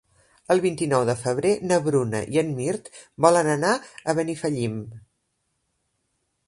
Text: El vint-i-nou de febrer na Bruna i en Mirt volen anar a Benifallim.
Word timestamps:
El 0.53 0.61
vint-i-nou 0.61 1.03
de 1.09 1.15
febrer 1.23 1.51
na 1.71 1.77
Bruna 1.87 2.21
i 2.37 2.39
en 2.43 2.49
Mirt 2.61 2.89
volen 3.27 3.51
anar 3.57 3.75
a 4.15 4.19
Benifallim. 4.21 4.83